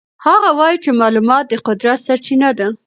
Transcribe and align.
هغه 0.25 0.49
وایي 0.59 0.77
چې 0.83 0.91
معلومات 1.01 1.43
د 1.47 1.53
قدرت 1.67 1.99
سرچینه 2.07 2.49
ده. 2.57 2.67